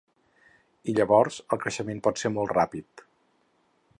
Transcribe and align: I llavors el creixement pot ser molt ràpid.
I 0.93 0.95
llavors 0.99 1.37
el 1.57 1.61
creixement 1.65 2.03
pot 2.09 2.21
ser 2.23 2.33
molt 2.39 2.57
ràpid. 2.59 3.05